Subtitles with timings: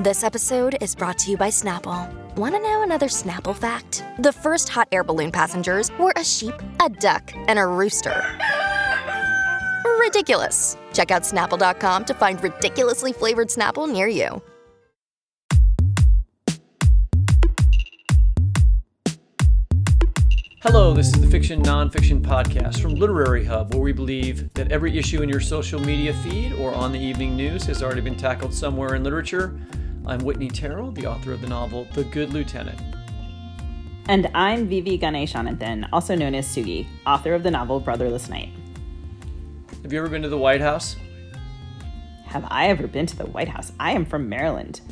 [0.00, 2.12] This episode is brought to you by Snapple.
[2.34, 4.02] Want to know another Snapple fact?
[4.18, 8.24] The first hot air balloon passengers were a sheep, a duck, and a rooster.
[10.00, 10.76] Ridiculous.
[10.92, 14.42] Check out snapple.com to find ridiculously flavored Snapple near you.
[20.62, 24.98] Hello, this is the Fiction Nonfiction Podcast from Literary Hub, where we believe that every
[24.98, 28.52] issue in your social media feed or on the evening news has already been tackled
[28.52, 29.56] somewhere in literature.
[30.06, 32.78] I'm Whitney Terrell, the author of the novel The Good Lieutenant.
[34.06, 38.50] And I'm Vivi Ganeshananthan, also known as Sugi, author of the novel Brotherless Night.
[39.82, 40.96] Have you ever been to the White House?
[42.26, 43.72] Have I ever been to the White House?
[43.80, 44.82] I am from Maryland.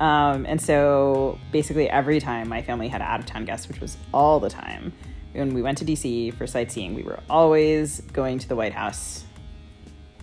[0.00, 3.96] Um, and so basically, every time my family had out of town guests, which was
[4.12, 4.92] all the time,
[5.32, 9.24] when we went to DC for sightseeing, we were always going to the White House.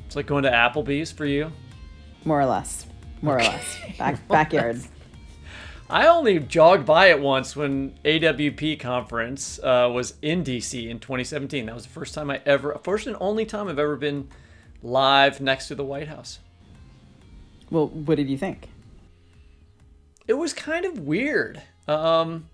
[0.06, 1.52] It's like going to Applebee's for you?
[2.26, 2.85] More or less.
[3.22, 3.48] More okay.
[3.48, 3.78] or less.
[3.98, 4.82] Back, backyard.
[5.90, 11.68] I only jogged by it once when AWP conference uh, was in DC in 2017.
[11.68, 14.28] That was the first time I ever, first and only time I've ever been
[14.82, 16.40] live next to the White House.
[17.70, 18.70] Well, what did you think?
[20.28, 21.62] It was kind of weird.
[21.88, 22.50] Um,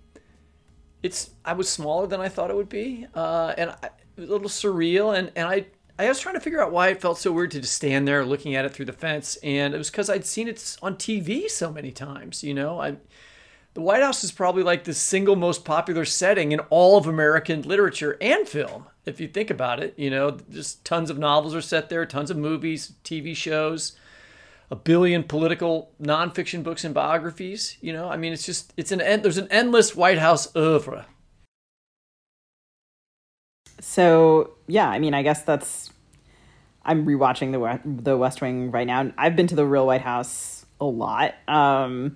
[1.04, 4.50] it's I was smaller than I thought it would be, uh, and I, a little
[4.50, 5.18] surreal.
[5.18, 5.66] And and I
[6.06, 8.26] I was trying to figure out why it felt so weird to just stand there
[8.26, 11.50] looking at it through the fence, and it was because I'd seen it on TV
[11.50, 12.44] so many times.
[12.44, 12.98] You know, I
[13.74, 17.62] the White House is probably like the single most popular setting in all of American
[17.62, 18.86] literature and film.
[19.06, 22.30] If you think about it, you know, just tons of novels are set there, tons
[22.30, 23.94] of movies, TV shows
[24.72, 27.78] a billion political nonfiction books and biographies.
[27.82, 29.22] You know, I mean, it's just it's an end.
[29.22, 31.06] There's an endless White House oeuvre.
[33.82, 35.92] So yeah, I mean, I guess that's.
[36.84, 39.12] I'm rewatching the the West Wing right now.
[39.18, 42.16] I've been to the real White House a lot, um,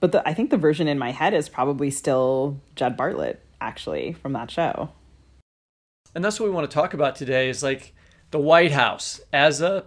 [0.00, 4.14] but the, I think the version in my head is probably still Jed Bartlet, actually,
[4.14, 4.90] from that show.
[6.14, 7.48] And that's what we want to talk about today.
[7.48, 7.94] Is like
[8.30, 9.86] the White House as a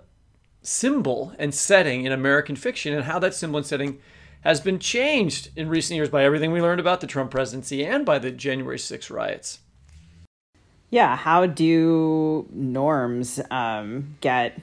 [0.62, 4.00] symbol and setting in American fiction and how that symbol and setting
[4.42, 8.06] has been changed in recent years by everything we learned about the Trump presidency and
[8.06, 9.60] by the January 6 riots.
[10.92, 14.62] Yeah, how do norms um, get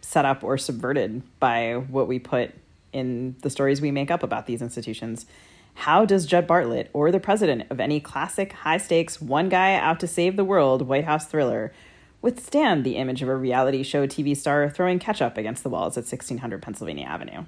[0.00, 2.52] set up or subverted by what we put
[2.92, 5.26] in the stories we make up about these institutions?
[5.74, 9.98] How does Jed Bartlet or the president of any classic high stakes, one guy out
[10.00, 11.72] to save the world White House thriller
[12.20, 16.04] withstand the image of a reality show TV star throwing ketchup against the walls at
[16.04, 17.46] 1600 Pennsylvania Avenue.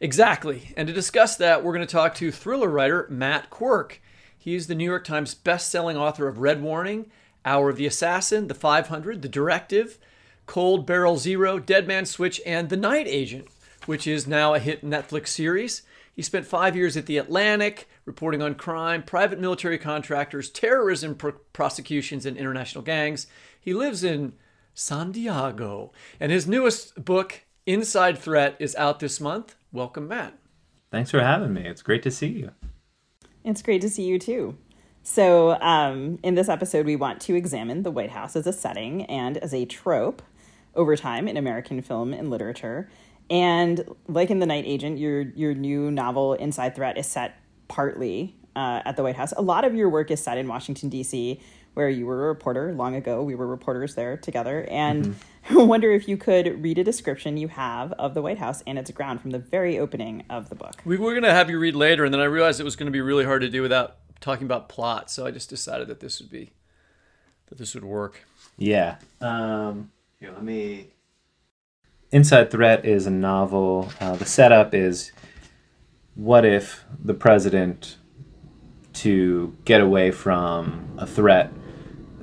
[0.00, 0.72] Exactly.
[0.78, 4.00] And to discuss that, we're going to talk to thriller writer Matt Quirk.
[4.46, 7.10] He is the New York Times best-selling author of Red Warning,
[7.44, 9.98] Hour of the Assassin, The 500, The Directive,
[10.46, 13.48] Cold Barrel Zero, Dead Man Switch, and The Night Agent,
[13.86, 15.82] which is now a hit Netflix series.
[16.14, 21.18] He spent five years at The Atlantic, reporting on crime, private military contractors, terrorism
[21.52, 23.26] prosecutions, and international gangs.
[23.60, 24.32] He lives in
[24.74, 25.92] San Diego.
[26.20, 29.56] And his newest book, Inside Threat, is out this month.
[29.72, 30.38] Welcome, Matt.
[30.92, 31.66] Thanks for having me.
[31.66, 32.52] It's great to see you.
[33.46, 34.56] It's great to see you too.
[35.04, 39.04] So, um, in this episode, we want to examine the White House as a setting
[39.04, 40.20] and as a trope
[40.74, 42.90] over time in American film and literature.
[43.30, 47.36] And like in The Night Agent, your your new novel Inside Threat is set
[47.68, 49.32] partly uh, at the White House.
[49.36, 51.40] A lot of your work is set in Washington D.C.,
[51.74, 53.22] where you were a reporter long ago.
[53.22, 55.18] We were reporters there together, and mm-hmm.
[55.48, 58.78] I wonder if you could read a description you have of the White House and
[58.78, 60.80] its ground from the very opening of the book.
[60.84, 62.86] We were going to have you read later, and then I realized it was going
[62.86, 65.10] to be really hard to do without talking about plot.
[65.10, 66.52] So I just decided that this would be
[67.48, 68.24] that this would work.
[68.58, 68.96] Yeah.
[69.20, 70.88] Um, here, let me
[72.10, 73.92] Inside Threat is a novel.
[74.00, 75.12] Uh, the setup is
[76.14, 77.96] what if the president,
[78.94, 81.52] to get away from a threat,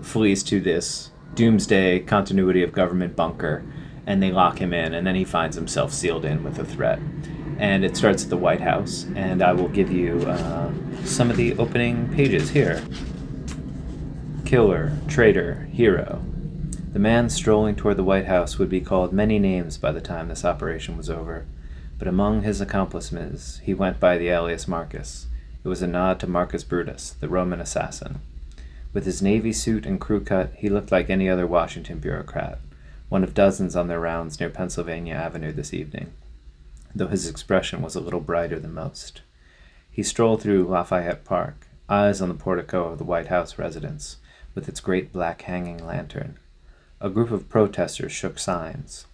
[0.01, 3.63] flees to this doomsday continuity of government bunker
[4.05, 6.99] and they lock him in, and then he finds himself sealed in with a threat.
[7.58, 10.72] And it starts at the White House, and I will give you uh,
[11.05, 12.84] some of the opening pages here.
[14.46, 16.22] Killer, traitor, hero,
[16.91, 20.28] the man strolling toward the White House would be called many names by the time
[20.28, 21.46] this operation was over,
[21.97, 25.28] but among his accomplices he went by the alias Marcus.
[25.63, 28.19] It was a nod to Marcus Brutus, the Roman assassin.
[28.93, 32.59] With his navy suit and crew cut, he looked like any other Washington bureaucrat,
[33.09, 36.13] one of dozens on their rounds near Pennsylvania Avenue this evening,
[36.93, 39.23] though his expression was a little brighter than most.
[39.90, 44.17] He strolled through Lafayette Park, eyes on the portico of the White House residence,
[44.53, 46.37] with its great black hanging lantern,
[47.01, 49.07] a group of protesters shook signs.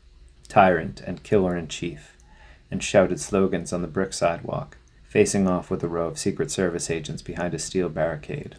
[0.49, 2.17] Tyrant and killer in chief.
[2.71, 6.89] and shouted slogans on the brick sidewalk, facing off with a row of Secret Service
[6.91, 8.57] agents behind a steel barricade.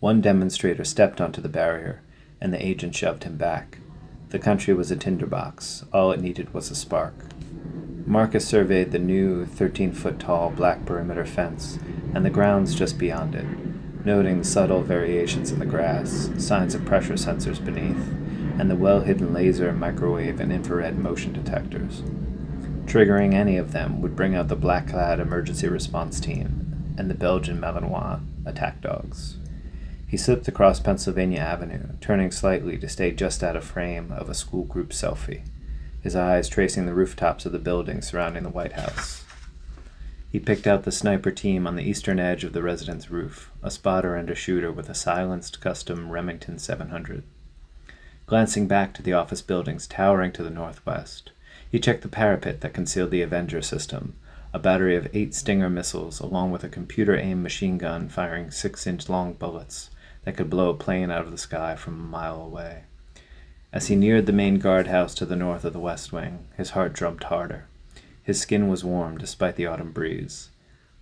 [0.00, 2.02] One demonstrator stepped onto the barrier,
[2.40, 3.78] and the agent shoved him back.
[4.28, 5.84] The country was a tinderbox.
[5.92, 7.14] All it needed was a spark.
[8.06, 11.78] Marcus surveyed the new 13 foot tall black perimeter fence
[12.14, 13.44] and the grounds just beyond it,
[14.04, 18.08] noting the subtle variations in the grass, signs of pressure sensors beneath,
[18.58, 22.02] and the well hidden laser, microwave, and infrared motion detectors.
[22.86, 27.14] Triggering any of them would bring out the black clad emergency response team and the
[27.14, 29.36] Belgian Malinois attack dogs.
[30.08, 34.34] He slipped across Pennsylvania Avenue, turning slightly to stay just out of frame of a
[34.34, 35.42] school group selfie,
[36.00, 39.26] his eyes tracing the rooftops of the buildings surrounding the White House.
[40.32, 43.70] He picked out the sniper team on the eastern edge of the residence roof, a
[43.70, 47.22] spotter and a shooter with a silenced custom Remington 700.
[48.24, 51.32] Glancing back to the office buildings towering to the northwest,
[51.70, 54.14] he checked the parapet that concealed the Avenger system,
[54.54, 58.86] a battery of eight Stinger missiles, along with a computer aimed machine gun firing six
[58.86, 59.90] inch long bullets
[60.28, 62.82] that could blow a plane out of the sky from a mile away.
[63.72, 66.92] As he neared the main guardhouse to the north of the West Wing, his heart
[66.92, 67.66] drummed harder.
[68.22, 70.50] His skin was warm despite the autumn breeze.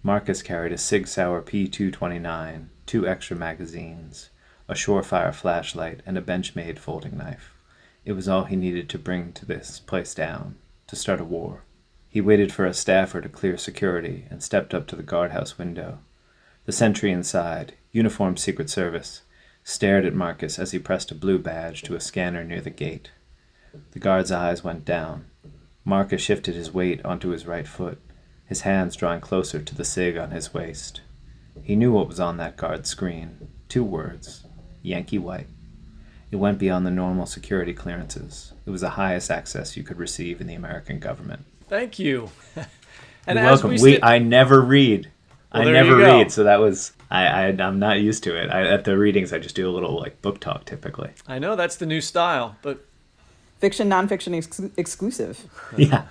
[0.00, 4.30] Marcus carried a Sig Sauer P 229, two extra magazines,
[4.68, 7.52] a Surefire flashlight, and a Benchmade folding knife.
[8.04, 10.54] It was all he needed to bring to this place down,
[10.86, 11.64] to start a war.
[12.08, 15.98] He waited for a staffer to clear security and stepped up to the guardhouse window.
[16.64, 19.22] The sentry inside, uniformed Secret Service,
[19.64, 23.10] stared at Marcus as he pressed a blue badge to a scanner near the gate.
[23.92, 25.24] The guard's eyes went down.
[25.84, 27.98] Marcus shifted his weight onto his right foot,
[28.44, 31.00] his hands drawing closer to the SIG on his waist.
[31.62, 34.44] He knew what was on that guard's screen two words
[34.82, 35.48] Yankee White.
[36.30, 38.52] It went beyond the normal security clearances.
[38.66, 41.44] It was the highest access you could receive in the American government.
[41.68, 42.30] Thank you.
[43.26, 43.70] and welcome.
[43.70, 45.10] We, st- we I never read.
[45.52, 48.50] Well, I never read, so that was I, I am not used to it.
[48.50, 51.10] I, at the readings, I just do a little like book talk typically.
[51.26, 52.84] I know that's the new style, but
[53.58, 55.44] fiction, nonfiction ex- exclusive.
[55.76, 56.06] yeah.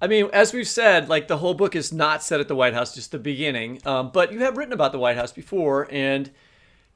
[0.00, 2.74] I mean, as we've said, like the whole book is not set at the White
[2.74, 3.80] House, just the beginning.
[3.86, 6.30] Um, but you have written about the White House before, and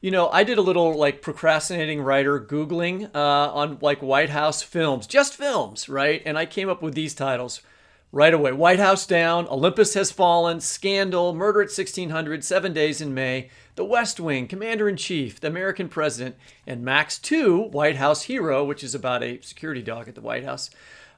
[0.03, 4.63] you know, I did a little like procrastinating writer googling uh, on like White House
[4.63, 6.23] films, just films, right?
[6.27, 7.63] And I came up with these titles
[8.13, 13.15] right away White House Down, Olympus Has Fallen, Scandal, Murder at 1600, Seven Days in
[13.15, 16.37] May, The West Wing, Commander in Chief, The American President,
[16.67, 20.45] and Max 2, White House Hero, which is about a security dog at the White
[20.45, 20.71] House.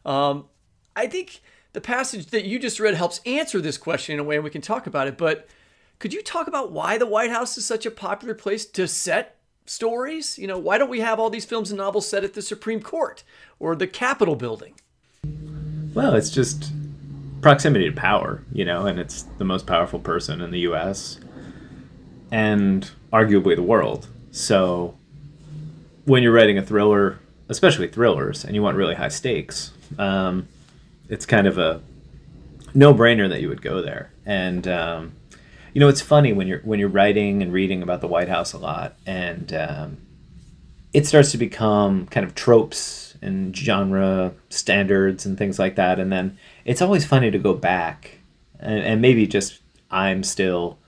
[0.05, 0.47] Um,
[0.95, 1.41] I think
[1.73, 4.51] the passage that you just read helps answer this question in a way, and we
[4.51, 5.17] can talk about it.
[5.17, 5.49] But
[5.99, 9.39] could you talk about why the White House is such a popular place to set
[9.65, 10.39] stories?
[10.39, 12.83] You know, why don't we have all these films and novels set at the Supreme
[12.83, 13.23] Court
[13.59, 14.75] or the Capitol building?
[15.95, 16.73] Well, it's just
[17.43, 21.19] proximity to power, you know, and it's the most powerful person in the US
[22.31, 24.09] and arguably the world.
[24.31, 24.97] So
[26.07, 27.19] when you're writing a thriller,
[27.49, 30.49] especially thrillers, and you want really high stakes, um,
[31.09, 31.83] it's kind of a
[32.75, 34.11] no brainer that you would go there.
[34.25, 35.13] And, um,
[35.75, 38.53] you know, it's funny when you're when you're writing and reading about the White House
[38.53, 39.99] a lot, and um,
[40.93, 45.99] it starts to become kind of tropes and genre standards and things like that.
[45.99, 48.19] And then it's always funny to go back
[48.59, 50.79] and, and maybe just I'm still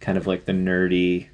[0.00, 1.28] kind of like the nerdy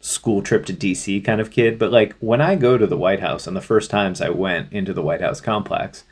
[0.00, 1.78] school trip to DC kind of kid.
[1.78, 4.72] But like when I go to the White House and the first times I went
[4.72, 6.04] into the White House complex,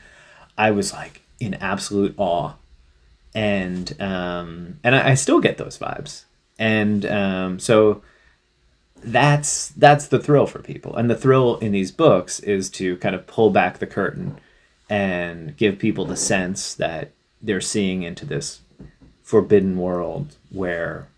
[0.56, 2.54] I was like in absolute awe.
[3.34, 6.24] And um, and I, I still get those vibes.
[6.58, 8.02] And um, so
[9.04, 13.16] that's that's the thrill for people and the thrill in these books is to kind
[13.16, 14.38] of pull back the curtain
[14.92, 18.61] and give people the sense that they're seeing into this
[19.22, 21.08] forbidden world where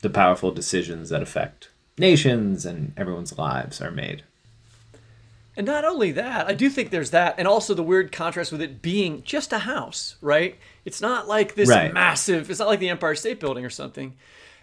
[0.00, 1.68] the powerful decisions that affect
[1.98, 4.22] nations and everyone's lives are made
[5.56, 8.60] and not only that, I do think there's that, and also the weird contrast with
[8.60, 10.58] it being just a house, right?
[10.84, 11.94] It's not like this right.
[11.94, 14.14] massive, it's not like the Empire State Building or something.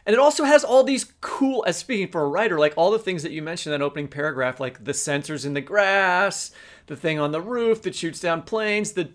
[0.06, 3.00] And it also has all these cool, as speaking for a writer, like all the
[3.00, 6.52] things that you mentioned in that opening paragraph, like the sensors in the grass,
[6.88, 9.10] the thing on the roof that shoots down planes, the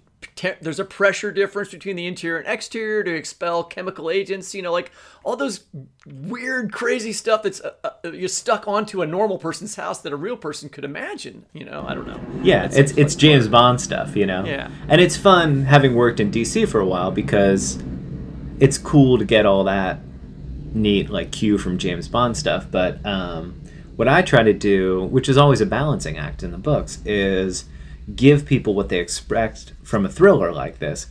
[0.61, 4.73] there's a pressure difference between the interior and exterior to expel chemical agents you know
[4.73, 4.91] like
[5.25, 5.65] all those
[6.07, 10.17] weird crazy stuff that's uh, uh, you're stuck onto a normal person's house that a
[10.17, 11.85] real person could imagine you know?
[11.87, 12.21] I don't know.
[12.43, 13.53] Yeah it's it's, it's james fun.
[13.53, 14.45] bond stuff you know?
[14.45, 14.71] Yeah.
[14.89, 17.79] And it's fun having worked in dc for a while because
[18.59, 20.01] it's cool to get all that
[20.77, 23.61] neat like cue from James Bond stuff, but um,
[23.97, 27.65] what I try to do, which is always a balancing act in the books, is
[28.15, 31.07] give people what they expect from a thriller like this,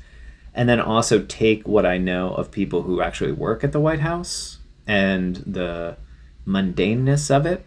[0.54, 4.00] and then also take what I know of people who actually work at the White
[4.00, 5.98] House and the
[6.46, 7.66] mundaneness of it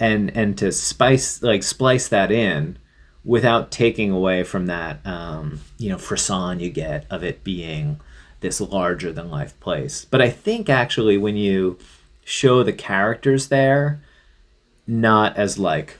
[0.00, 2.78] and and to spice like splice that in
[3.24, 8.00] without taking away from that um, you know frisson you get of it being
[8.40, 10.04] this larger than life place.
[10.04, 11.78] But I think actually when you
[12.24, 14.00] show the characters there,
[14.86, 15.98] not as like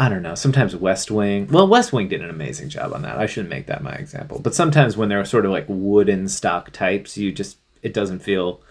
[0.00, 0.36] I don't know.
[0.36, 1.48] Sometimes West Wing.
[1.48, 3.18] Well, West Wing did an amazing job on that.
[3.18, 4.38] I shouldn't make that my example.
[4.38, 8.62] But sometimes when they're sort of like wooden stock types, you just it doesn't feel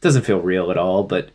[0.00, 1.04] doesn't feel real at all.
[1.04, 1.30] But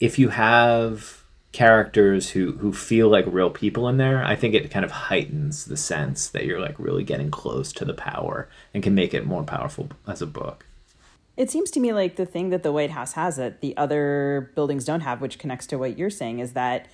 [0.00, 1.21] if you have
[1.52, 5.66] characters who who feel like real people in there, I think it kind of heightens
[5.66, 9.26] the sense that you're like really getting close to the power and can make it
[9.26, 10.64] more powerful as a book.
[11.36, 14.50] It seems to me like the thing that the White House has that the other
[14.54, 16.88] buildings don't have, which connects to what you're saying, is that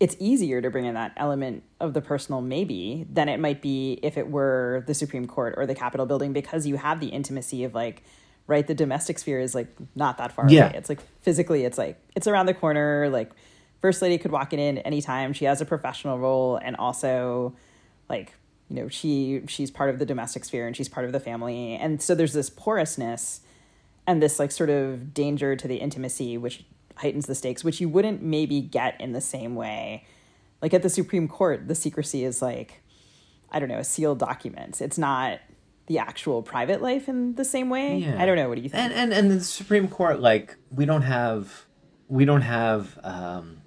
[0.00, 3.98] it's easier to bring in that element of the personal maybe than it might be
[4.02, 7.64] if it were the Supreme Court or the Capitol building because you have the intimacy
[7.64, 8.02] of like
[8.46, 10.66] right the domestic sphere is like not that far Yeah.
[10.68, 10.76] away.
[10.76, 13.30] It's like physically it's like it's around the corner like
[13.80, 15.32] first lady could walk in anytime.
[15.32, 17.54] She has a professional role and also
[18.08, 18.34] like
[18.68, 21.74] you know she she's part of the domestic sphere and she's part of the family.
[21.74, 23.40] And so there's this porousness
[24.06, 26.64] and this like sort of danger to the intimacy which
[26.96, 30.04] heightens the stakes which you wouldn't maybe get in the same way.
[30.60, 32.82] Like at the supreme court the secrecy is like
[33.52, 35.38] i don't know sealed documents it's not
[35.88, 37.96] the actual private life in the same way.
[37.96, 38.22] Yeah.
[38.22, 38.48] i don't know.
[38.48, 38.92] What do you think?
[38.92, 41.64] And and and the Supreme Court, like we don't have,
[42.08, 43.62] we don't have um,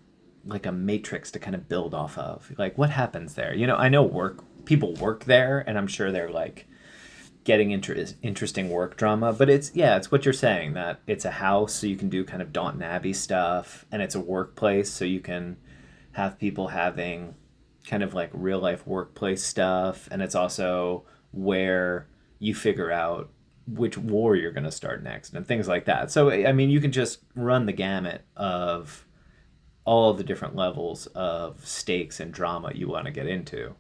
[0.46, 2.52] like a matrix to kind of build off of.
[2.58, 3.54] Like what happens there?
[3.54, 6.68] You know, I know work people work there, and I'm sure they're like
[7.44, 9.34] getting inter- interesting work drama.
[9.34, 12.24] But it's yeah, it's what you're saying that it's a house, so you can do
[12.24, 15.58] kind of Downton Abbey stuff, and it's a workplace, so you can
[16.14, 17.36] have people having
[17.88, 22.08] kind of like real life workplace stuff, and it's also where
[22.40, 23.30] you figure out
[23.68, 26.12] which war you're going to start next and things like that.
[26.12, 29.06] So I mean, you can just run the gamut of
[29.86, 33.74] all of the different levels of stakes and drama you want to get into.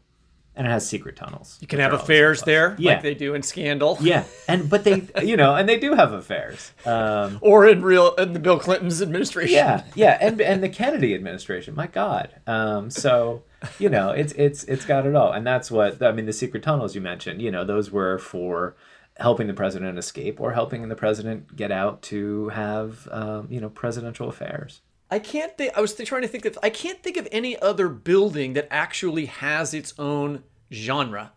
[0.53, 1.57] And it has secret tunnels.
[1.61, 2.93] You can have affairs there, Yeah.
[2.95, 6.11] like they do in Scandal, Yeah, and but they, you know, and they do have
[6.11, 6.73] affairs.
[6.85, 9.55] Um, or in real in the Bill Clinton's administration.
[9.55, 11.73] yeah, yeah, and and the Kennedy administration.
[11.73, 12.35] My God.
[12.47, 13.43] Um, so
[13.79, 16.25] you know, it's it's it's got it all, and that's what I mean.
[16.25, 18.75] The secret tunnels you mentioned, you know, those were for
[19.17, 23.69] helping the president escape or helping the president get out to have um, you know
[23.69, 24.81] presidential affairs.
[25.11, 25.73] I can't think.
[25.77, 26.57] I was trying to think of.
[26.63, 31.33] I can't think of any other building that actually has its own genre,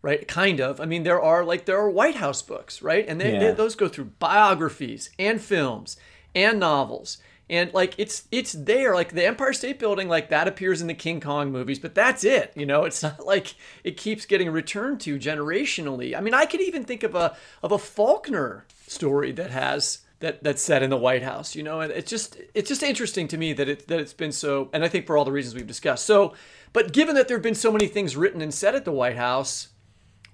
[0.00, 0.26] right?
[0.28, 0.80] Kind of.
[0.80, 3.04] I mean, there are like there are White House books, right?
[3.08, 5.96] And they, they- those go through biographies and films
[6.36, 7.18] and novels,
[7.50, 8.94] and like it's it's there.
[8.94, 12.22] Like the Empire State Building, like that appears in the King Kong movies, but that's
[12.22, 12.52] it.
[12.54, 16.16] You know, it's not like it keeps getting returned to generationally.
[16.16, 20.42] I mean, I could even think of a of a Faulkner story that has that
[20.42, 23.36] that's set in the White House, you know, and it's just it's just interesting to
[23.36, 25.66] me that it that it's been so, and I think for all the reasons we've
[25.66, 26.06] discussed.
[26.06, 26.34] So,
[26.72, 29.16] but given that there have been so many things written and said at the White
[29.16, 29.68] House,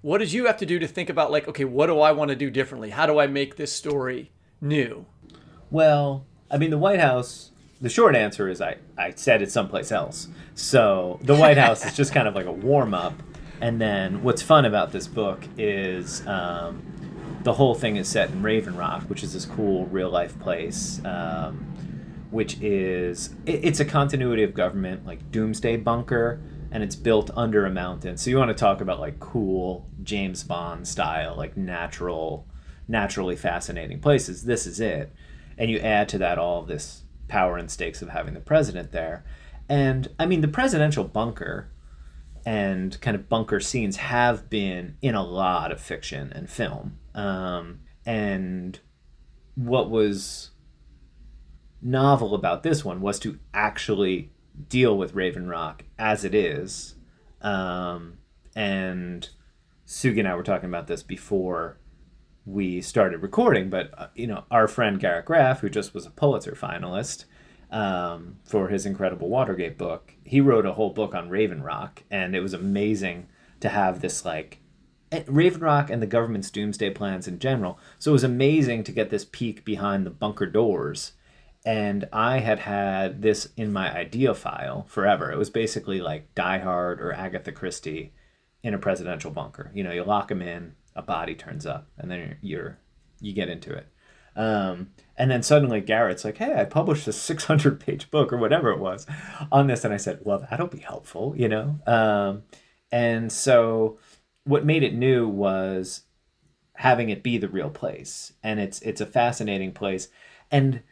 [0.00, 2.28] what did you have to do to think about like, okay, what do I want
[2.28, 2.90] to do differently?
[2.90, 5.06] How do I make this story new?
[5.70, 7.50] Well, I mean, the White House.
[7.80, 10.28] The short answer is I, I said it someplace else.
[10.54, 13.14] So the White House is just kind of like a warm up.
[13.60, 16.80] And then what's fun about this book is um,
[17.42, 21.04] the whole thing is set in Raven Rock, which is this cool real life place,
[21.04, 21.56] um,
[22.30, 27.66] which is it, it's a continuity of government, like doomsday bunker, and it's built under
[27.66, 28.16] a mountain.
[28.16, 32.46] So you want to talk about like cool James Bond style, like natural,
[32.86, 34.44] naturally fascinating places.
[34.44, 35.12] This is it,
[35.58, 39.24] and you add to that all this power and stakes of having the president there,
[39.68, 41.70] and I mean the presidential bunker
[42.44, 46.98] and kind of bunker scenes have been in a lot of fiction and film.
[47.14, 48.78] Um, and
[49.54, 50.50] what was
[51.80, 54.32] novel about this one was to actually
[54.68, 56.94] deal with Raven Rock as it is.
[57.40, 58.18] Um,
[58.54, 59.28] and
[59.86, 61.78] Sugi and I were talking about this before
[62.44, 66.10] we started recording, but uh, you know, our friend Garrett Graff, who just was a
[66.10, 67.24] Pulitzer finalist
[67.70, 72.34] um, for his incredible Watergate book, he wrote a whole book on Raven Rock, and
[72.34, 73.28] it was amazing
[73.60, 74.61] to have this like
[75.26, 77.78] Raven Rock and the government's doomsday plans in general.
[77.98, 81.12] So it was amazing to get this peek behind the bunker doors.
[81.64, 85.30] And I had had this in my idea file forever.
[85.30, 88.12] It was basically like Die Hard or Agatha Christie
[88.62, 89.70] in a presidential bunker.
[89.74, 92.78] You know, you lock them in, a body turns up, and then you're,
[93.20, 93.86] you get into it.
[94.34, 98.70] Um, and then suddenly Garrett's like, "Hey, I published a 600 page book or whatever
[98.70, 99.06] it was
[99.50, 101.78] on this," and I said, "Well, that'll be helpful," you know.
[101.86, 102.42] Um,
[102.90, 103.98] and so
[104.44, 106.02] what made it new was
[106.74, 110.08] having it be the real place, and it's it's a fascinating place,
[110.50, 110.82] and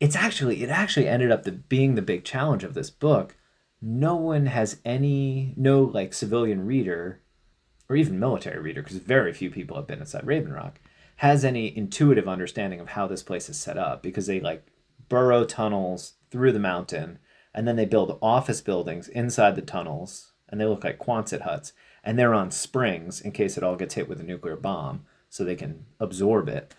[0.00, 3.36] it's actually it actually ended up the, being the big challenge of this book.
[3.80, 7.20] No one has any no like civilian reader,
[7.88, 10.80] or even military reader, because very few people have been inside Raven Rock,
[11.16, 14.02] has any intuitive understanding of how this place is set up.
[14.02, 14.66] Because they like
[15.08, 17.18] burrow tunnels through the mountain
[17.54, 21.72] and then they build office buildings inside the tunnels and they look like Quonset huts
[22.04, 25.42] and they're on springs in case it all gets hit with a nuclear bomb so
[25.42, 26.74] they can absorb it.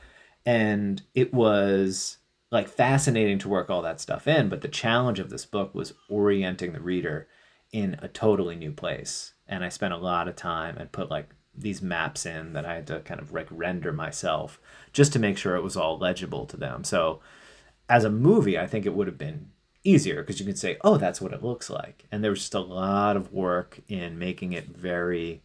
[0.45, 2.17] And it was
[2.51, 5.93] like fascinating to work all that stuff in but the challenge of this book was
[6.09, 7.27] orienting the reader
[7.71, 9.33] in a totally new place.
[9.47, 12.75] And i spent a lot of time and put like these maps in that i
[12.75, 14.59] had to kind of like render myself
[14.93, 16.83] just to make sure it was all legible to them.
[16.83, 17.19] So
[17.89, 19.49] as a movie i think it would have been
[19.85, 22.53] easier because you can say oh that's what it looks like and there was just
[22.53, 25.41] a lot of work in making it very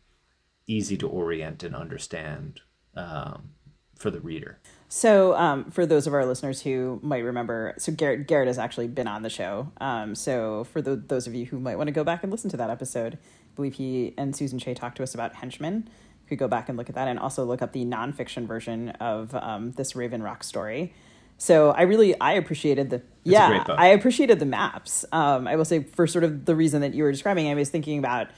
[0.67, 2.61] easy to orient and understand
[2.97, 3.51] um,
[3.97, 4.59] for the reader
[4.93, 8.89] So, um, for those of our listeners who might remember, so Garrett Garrett has actually
[8.89, 9.71] been on the show.
[9.81, 12.51] Um, so, for the, those of you who might want to go back and listen
[12.51, 15.89] to that episode, I believe he and Susan Shea talked to us about Henchmen.
[16.23, 18.89] You could go back and look at that, and also look up the nonfiction version
[18.99, 20.93] of um, this Raven Rock story.
[21.41, 23.65] So, I really I appreciated the a yeah.
[23.69, 25.05] I appreciated the maps.
[25.13, 27.69] Um, I will say for sort of the reason that you were describing, I was
[27.71, 28.29] thinking about,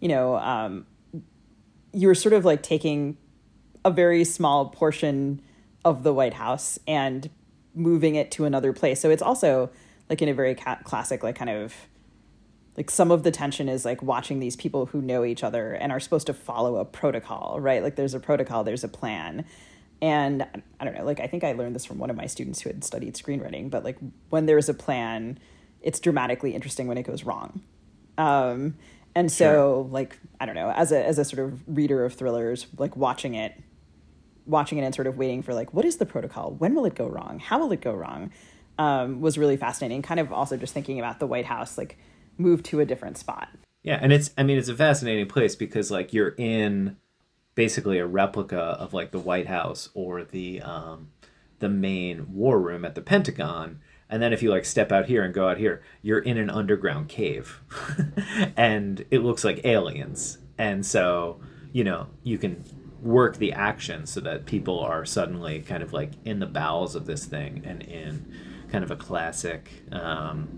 [0.00, 0.86] you know, um,
[1.92, 3.16] you were sort of like taking
[3.84, 5.40] a very small portion
[5.84, 7.30] of the White House and
[7.74, 9.00] moving it to another place.
[9.00, 9.70] So it's also
[10.10, 11.74] like in a very ca- classic, like kind of
[12.76, 15.90] like some of the tension is like watching these people who know each other and
[15.90, 17.82] are supposed to follow a protocol, right?
[17.82, 19.44] Like there's a protocol, there's a plan.
[20.00, 20.46] And
[20.78, 22.70] I don't know, like I think I learned this from one of my students who
[22.70, 23.98] had studied screenwriting, but like
[24.30, 25.38] when there's a plan,
[25.80, 27.60] it's dramatically interesting when it goes wrong.
[28.16, 28.76] Um,
[29.14, 32.66] and so like I don't know, as a as a sort of reader of thrillers,
[32.76, 33.54] like watching it
[34.46, 36.52] watching it and sort of waiting for like what is the protocol?
[36.52, 37.40] When will it go wrong?
[37.40, 38.30] How will it go wrong?
[38.78, 41.98] Um, was really fascinating kind of also just thinking about the white house like
[42.36, 43.48] move to a different spot.
[43.82, 46.96] Yeah, and it's I mean it's a fascinating place because like you're in
[47.58, 51.08] basically a replica of like the White House or the um
[51.58, 53.80] the main war room at the Pentagon.
[54.08, 56.50] And then if you like step out here and go out here, you're in an
[56.50, 57.60] underground cave.
[58.56, 60.38] and it looks like aliens.
[60.56, 61.40] And so,
[61.72, 62.62] you know, you can
[63.02, 67.06] work the action so that people are suddenly kind of like in the bowels of
[67.06, 68.32] this thing and in
[68.70, 70.48] kind of a classic um,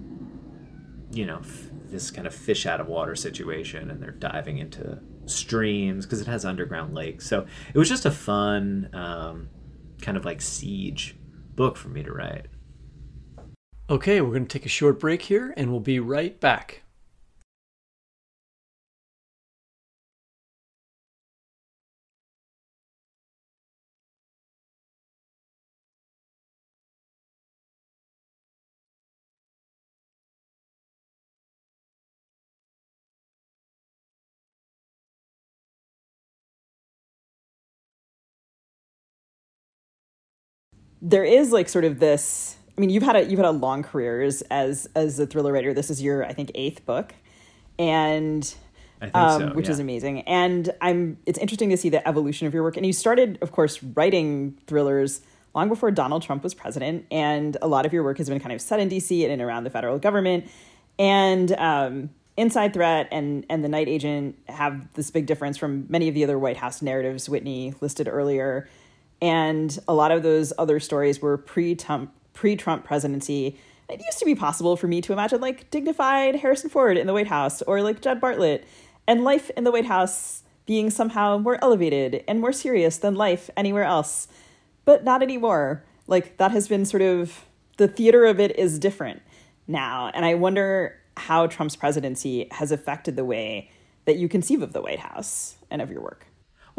[1.10, 4.98] you know f- this kind of fish out of water situation and they're diving into
[5.30, 9.48] streams because it has underground lakes so it was just a fun um,
[10.00, 11.16] kind of like siege
[11.54, 12.46] book for me to write
[13.90, 16.84] Okay, we're going to take a short break here and we'll be right back.
[41.02, 43.82] There is like sort of this i mean you've had a you've had a long
[43.82, 47.14] career as as, a thriller writer this is your i think eighth book
[47.78, 48.54] and
[49.00, 50.20] I think um, so, which is amazing.
[50.22, 52.76] And I'm it's interesting to see the evolution of your work.
[52.76, 55.22] And you started, of course, writing thrillers
[55.54, 58.52] long before Donald Trump was president, and a lot of your work has been kind
[58.52, 59.24] of set in D.C.
[59.24, 60.48] and around the federal government.
[60.98, 66.08] And um, Inside Threat and and The Night Agent have this big difference from many
[66.08, 68.68] of the other White House narratives Whitney listed earlier.
[69.20, 73.59] And a lot of those other stories were pre-Trump pre-Trump presidency.
[73.88, 77.12] It used to be possible for me to imagine like dignified Harrison Ford in the
[77.12, 78.64] White House or like Jed Bartlet
[79.06, 83.50] and life in the White House being somehow more elevated and more serious than life
[83.56, 84.28] anywhere else.
[84.85, 85.85] But not anymore.
[86.06, 87.44] Like that has been sort of
[87.76, 89.20] the theater of it is different
[89.66, 90.11] now.
[90.14, 93.70] And I wonder how Trump's presidency has affected the way
[94.04, 96.29] that you conceive of the White House and of your work.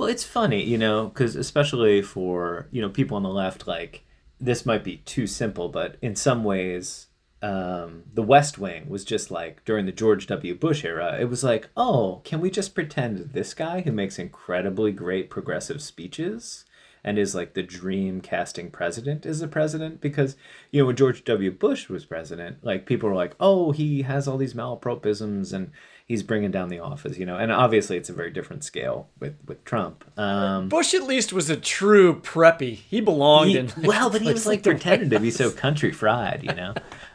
[0.01, 4.03] Well, it's funny, you know, because especially for you know people on the left, like
[4.39, 7.05] this might be too simple, but in some ways,
[7.43, 10.55] um, the West Wing was just like during the George W.
[10.55, 11.19] Bush era.
[11.21, 15.83] It was like, oh, can we just pretend this guy who makes incredibly great progressive
[15.83, 16.65] speeches
[17.03, 20.01] and is like the dream casting president is the president?
[20.01, 20.35] Because
[20.71, 21.51] you know when George W.
[21.51, 25.69] Bush was president, like people were like, oh, he has all these malapropisms and
[26.12, 27.38] he's bringing down the office, you know.
[27.38, 30.04] And obviously, it's a very different scale with with Trump.
[30.19, 32.76] Um, Bush at least was a true preppy.
[32.76, 33.71] He belonged he- in.
[33.84, 36.74] well, but he was like pretending to be so country fried, you know.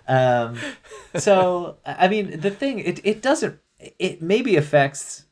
[0.08, 0.58] Um,
[1.14, 5.26] so I mean, the thing it it doesn't it maybe affects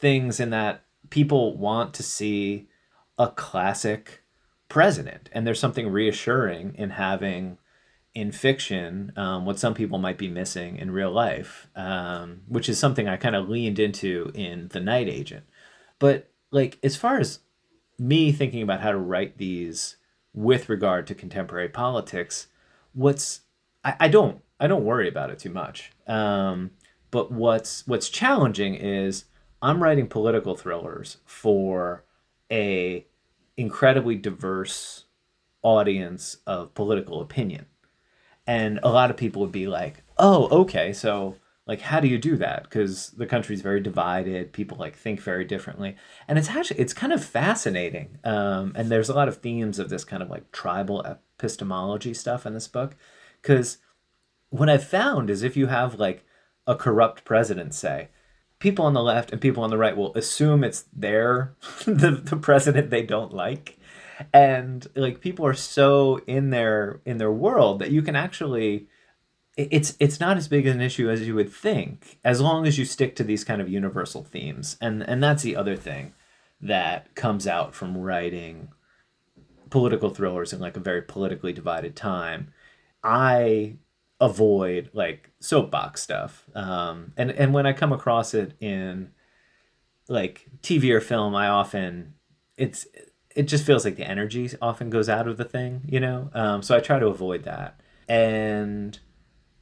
[0.00, 2.68] things in that people want to see
[3.18, 4.22] a classic
[4.68, 7.58] president, and there's something reassuring in having
[8.14, 12.78] in fiction um, what some people might be missing in real life, um, which is
[12.78, 15.44] something I kind of leaned into in The Night Agent.
[15.98, 17.40] But like as far as
[17.98, 19.96] me thinking about how to write these
[20.32, 22.48] with regard to contemporary politics,
[22.92, 23.42] what's
[23.84, 25.92] I, I don't I don't worry about it too much.
[26.06, 26.72] Um,
[27.10, 29.24] but what's what's challenging is
[29.62, 32.04] I'm writing political thrillers for
[32.50, 33.06] a
[33.56, 35.04] incredibly diverse
[35.62, 37.66] audience of political opinion.
[38.50, 41.36] And a lot of people would be like, "Oh, okay, so
[41.70, 42.64] like how do you do that?
[42.64, 45.94] Because the country's very divided people like think very differently.
[46.26, 49.88] And it's actually it's kind of fascinating um, and there's a lot of themes of
[49.88, 52.96] this kind of like tribal epistemology stuff in this book.
[53.40, 53.78] Because
[54.50, 56.24] what i've found is if you have like
[56.66, 58.08] a corrupt president say
[58.58, 62.36] people on the left and people on the right will assume it's their the, the
[62.36, 63.78] president they don't like
[64.32, 68.88] and like people are so in their in their world that you can actually
[69.56, 72.84] it's it's not as big an issue as you would think as long as you
[72.84, 74.76] stick to these kind of universal themes.
[74.80, 76.14] And and that's the other thing
[76.60, 78.68] that comes out from writing
[79.70, 82.52] political thrillers in like a very politically divided time.
[83.02, 83.76] I
[84.20, 86.46] avoid like soapbox stuff.
[86.54, 89.10] Um and and when i come across it in
[90.08, 92.14] like tv or film i often
[92.56, 92.84] it's
[93.36, 96.62] it just feels like the energy often goes out of the thing you know um
[96.62, 98.98] so i try to avoid that and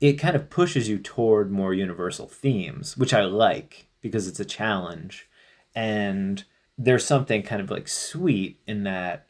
[0.00, 4.44] it kind of pushes you toward more universal themes, which I like because it's a
[4.44, 5.28] challenge.
[5.74, 6.44] And
[6.76, 9.26] there's something kind of like sweet in that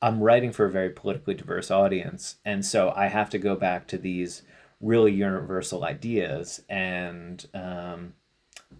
[0.00, 2.36] I'm writing for a very politically diverse audience.
[2.44, 4.42] And so I have to go back to these
[4.80, 6.62] really universal ideas.
[6.68, 8.14] And um,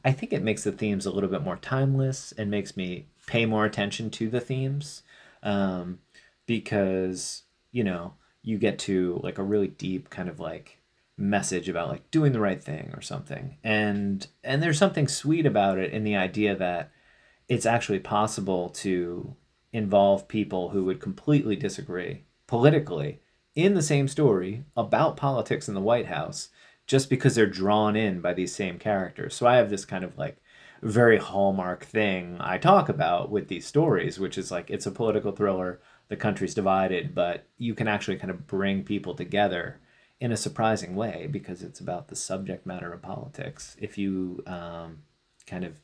[0.04, 3.46] I think it makes the themes a little bit more timeless and makes me pay
[3.46, 5.02] more attention to the themes
[5.42, 5.98] um,
[6.46, 10.78] because, you know, you get to like a really deep kind of like
[11.18, 15.78] message about like doing the right thing or something and and there's something sweet about
[15.78, 16.90] it in the idea that
[17.48, 19.34] it's actually possible to
[19.72, 23.20] involve people who would completely disagree politically
[23.54, 26.50] in the same story about politics in the White House
[26.86, 29.34] just because they're drawn in by these same characters.
[29.34, 30.36] So I have this kind of like
[30.86, 35.32] very hallmark thing I talk about with these stories, which is like it's a political
[35.32, 39.80] thriller, the country's divided, but you can actually kind of bring people together
[40.20, 43.76] in a surprising way because it's about the subject matter of politics.
[43.80, 45.02] If you um,
[45.46, 45.80] kind of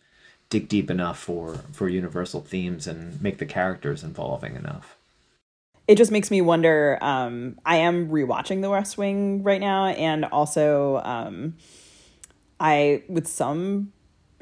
[0.48, 4.96] dig deep enough for for universal themes and make the characters involving enough.
[5.88, 6.96] It just makes me wonder.
[7.00, 11.56] Um, I am rewatching The West Wing right now, and also um,
[12.60, 13.92] I with some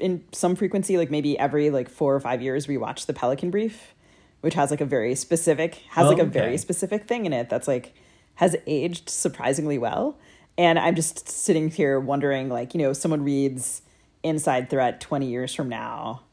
[0.01, 3.93] in some frequency, like maybe every like four or five years, rewatch The Pelican Brief,
[4.41, 7.67] which has like a very specific has like a very specific thing in it that's
[7.67, 7.93] like
[8.35, 10.17] has aged surprisingly well.
[10.57, 13.81] And I'm just sitting here wondering, like, you know, someone reads
[14.23, 16.23] Inside Threat 20 years from now.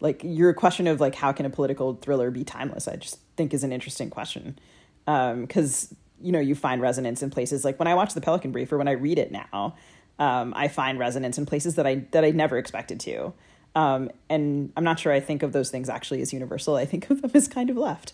[0.00, 2.88] Like, your question of, like, how can a political thriller be timeless?
[2.88, 4.58] I just think is an interesting question.
[5.04, 8.52] Because, um, you know, you find resonance in places like when I watch The Pelican
[8.52, 9.74] Brief or when I read it now,
[10.20, 13.32] um, I find resonance in places that I that I never expected to.
[13.74, 16.76] Um, and I'm not sure I think of those things actually as universal.
[16.76, 18.12] I think of them as kind of left.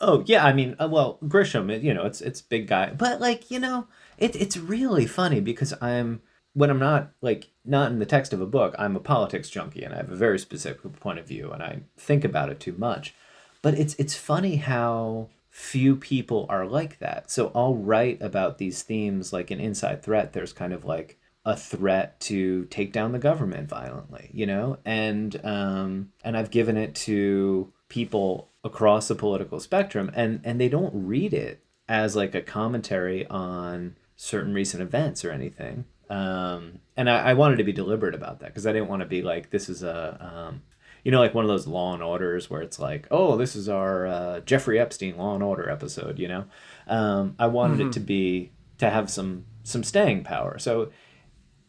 [0.00, 3.50] Oh yeah, I mean, uh, well, Grisham, you know, it's it's big guy, but like
[3.50, 3.86] you know,
[4.18, 6.20] it it's really funny because I'm
[6.52, 9.82] when I'm not like not in the text of a book, I'm a politics junkie
[9.82, 12.74] and I have a very specific point of view and I think about it too
[12.76, 13.14] much.
[13.62, 17.30] But it's it's funny how few people are like that.
[17.30, 20.32] So I'll write about these themes like an Inside Threat.
[20.32, 25.40] There's kind of like a threat to take down the government violently, you know, and
[25.44, 30.90] um, and I've given it to people across the political spectrum and and they don't
[30.92, 37.30] read it as like a commentary on certain recent events or anything um, and I,
[37.30, 39.68] I wanted to be deliberate about that because i didn't want to be like this
[39.68, 40.62] is a um,
[41.04, 43.68] you know like one of those law and orders where it's like oh this is
[43.68, 46.44] our uh, jeffrey epstein law and order episode you know
[46.88, 47.88] um, i wanted mm-hmm.
[47.88, 50.90] it to be to have some some staying power so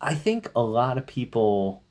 [0.02, 1.84] i think a lot of people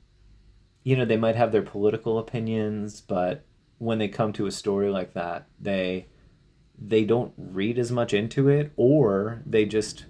[0.83, 3.45] you know they might have their political opinions but
[3.77, 6.07] when they come to a story like that, they
[6.77, 10.05] they don't read as much into it or they just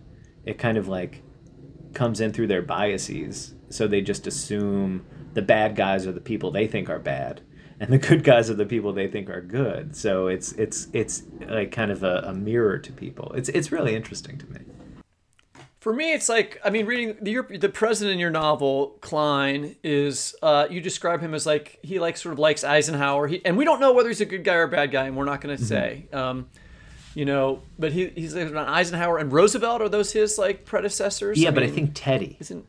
[0.46, 1.22] it kind of like
[1.94, 3.56] comes in through their biases.
[3.70, 7.42] So they just assume the bad guys are the people they think are bad
[7.80, 9.96] and the good guys are the people they think are good.
[9.96, 13.34] So it's it's it's like kind of a, a mirror to people.
[13.36, 14.60] It's it's really interesting to me
[15.82, 20.36] For me, it's like I mean, reading the the president in your novel, Klein, is
[20.42, 23.66] uh, you describe him as like he like sort of likes Eisenhower, he, and we
[23.66, 25.56] don't know whether he's a good guy or a bad guy, and we're not going
[25.56, 26.48] to say, um,
[27.14, 27.62] you know.
[27.78, 29.82] But he he's like Eisenhower and Roosevelt.
[29.82, 31.38] Are those his like predecessors?
[31.38, 32.38] Yeah, but I think Teddy.
[32.40, 32.66] isn't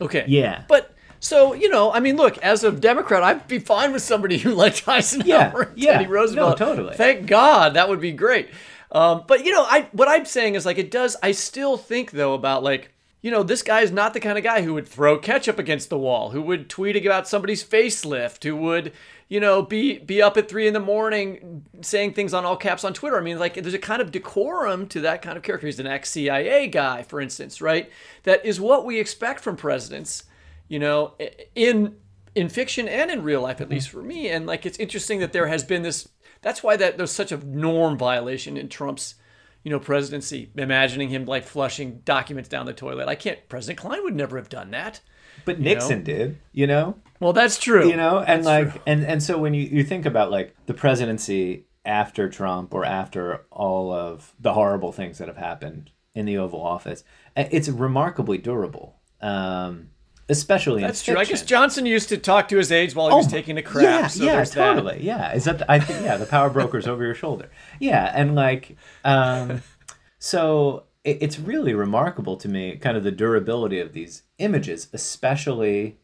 [0.00, 0.24] okay.
[0.28, 0.64] Yeah.
[0.68, 0.91] but
[1.22, 4.52] so you know, I mean, look, as a Democrat, I'd be fine with somebody who
[4.54, 5.92] liked Eisenhower, Yeah, and yeah.
[5.92, 6.58] Teddy Roosevelt.
[6.58, 6.96] No, totally.
[6.96, 8.50] Thank God, that would be great.
[8.90, 11.16] Um, but you know, I what I'm saying is like it does.
[11.22, 14.42] I still think though about like you know this guy is not the kind of
[14.42, 18.56] guy who would throw ketchup against the wall, who would tweet about somebody's facelift, who
[18.56, 18.92] would
[19.28, 22.82] you know be be up at three in the morning saying things on all caps
[22.82, 23.16] on Twitter.
[23.16, 25.68] I mean, like there's a kind of decorum to that kind of character.
[25.68, 27.88] He's an ex CIA guy, for instance, right?
[28.24, 30.24] That is what we expect from presidents.
[30.68, 31.14] You know,
[31.54, 31.96] in
[32.34, 34.28] in fiction and in real life, at least for me.
[34.28, 36.08] And like it's interesting that there has been this.
[36.40, 39.16] That's why that there's such a norm violation in Trump's,
[39.62, 40.50] you know, presidency.
[40.56, 43.08] Imagining him like flushing documents down the toilet.
[43.08, 43.38] I can't.
[43.48, 45.00] President Klein would never have done that.
[45.44, 46.96] But Nixon did, you know?
[47.18, 47.88] Well, that's true.
[47.88, 48.80] you know and That's like true.
[48.86, 53.44] and and so when you you think about like the presidency after trump or after
[53.50, 57.02] all of the horrible things that have happened in the oval office
[57.36, 59.88] uh, it's remarkably durable um
[60.28, 61.16] especially That's true.
[61.18, 61.42] I guess.
[61.42, 63.84] Johnson used to talk to his aides while he was Oh, taking a crap.
[63.84, 64.74] Yeah, so yeah, there's that.
[64.74, 65.02] totally.
[65.02, 67.50] Yeah, is that the, I think yeah the power broker's over your shoulder.
[67.80, 69.62] Yeah, and like um,
[70.18, 75.98] so it, it's really remarkable to me, kind of the durability of these images, especially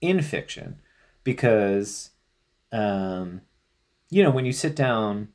[0.00, 0.76] in fiction,
[1.24, 2.10] because
[2.72, 3.40] um,
[4.10, 5.28] you know when you sit down,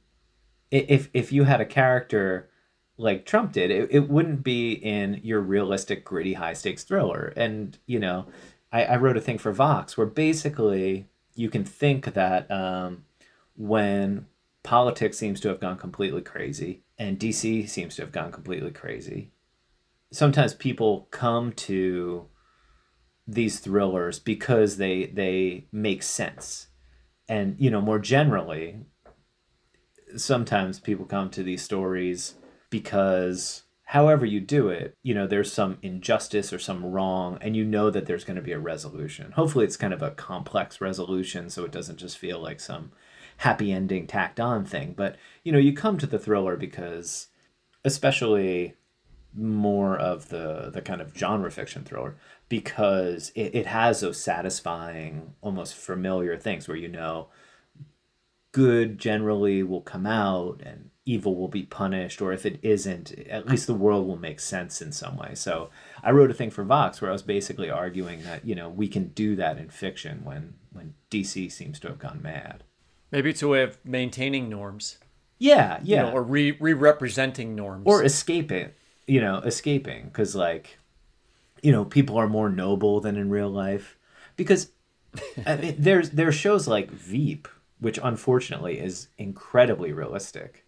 [0.69, 2.47] if if you had a character
[2.97, 7.34] like Trump did, it, it wouldn't be in your realistic, gritty, high stakes thriller.
[7.36, 8.27] And, you know,
[8.71, 13.06] I, I wrote a thing for Vox where basically you can think that um,
[13.56, 14.27] when
[14.63, 19.32] politics seems to have gone completely crazy and DC seems to have gone completely crazy,
[20.12, 22.27] sometimes people come to
[23.27, 26.67] these thrillers because they they make sense.
[27.30, 28.82] And, you know, more generally,
[30.17, 32.36] sometimes people come to these stories
[32.71, 37.63] because however you do it, you know, there's some injustice or some wrong, and you
[37.63, 39.34] know that there's going to be a resolution.
[39.34, 42.91] Hopefully, it's kind of a complex resolution, so it doesn't just feel like some
[43.38, 44.93] happy ending tacked on thing.
[44.97, 47.27] But, you know, you come to the thriller because,
[47.86, 48.75] especially
[49.34, 52.17] more of the the kind of genre fiction thriller
[52.49, 57.29] because it, it has those satisfying almost familiar things where you know
[58.51, 63.47] good generally will come out and evil will be punished or if it isn't at
[63.47, 65.33] least the world will make sense in some way.
[65.33, 65.69] So
[66.03, 68.87] i wrote a thing for vox where i was basically arguing that you know we
[68.87, 72.63] can do that in fiction when when dc seems to have gone mad.
[73.11, 74.97] Maybe it's a way of maintaining norms.
[75.39, 76.03] yeah you yeah.
[76.03, 77.83] know, or re re representing norms.
[77.85, 78.71] or escaping
[79.07, 80.77] you know escaping because like
[81.61, 83.97] you know people are more noble than in real life.
[84.35, 84.71] Because
[85.45, 87.47] I mean, there's there's shows like veep
[87.79, 90.65] which unfortunately is incredibly realistic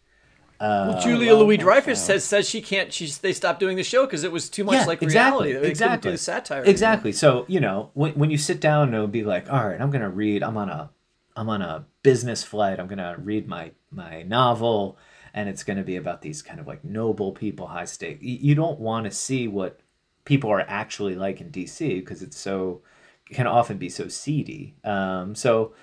[0.59, 2.93] Well, Julia Louis Dreyfus says says she can't.
[2.93, 5.65] She's they stopped doing the show because it was too much like exactly, reality.
[5.65, 6.09] They exactly.
[6.09, 6.63] do the satire.
[6.63, 7.11] Exactly.
[7.11, 9.91] So you know, when when you sit down and it'll be like, all right, I'm
[9.91, 10.43] gonna read.
[10.43, 10.89] I'm on a
[11.35, 12.79] I'm on a business flight.
[12.79, 14.97] I'm gonna read my my novel,
[15.33, 18.19] and it's gonna be about these kind of like noble people, high stake.
[18.21, 19.79] You don't want to see what
[20.25, 22.81] people are actually like in DC because it's so
[23.25, 24.75] can often be so seedy.
[24.83, 25.73] Um, so